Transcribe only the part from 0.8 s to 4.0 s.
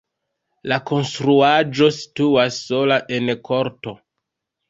konstruaĵo situas sola en korto.